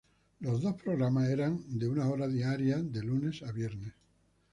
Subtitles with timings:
[0.39, 3.93] En los dos programas eran de una hora diaria de lunes a viernes.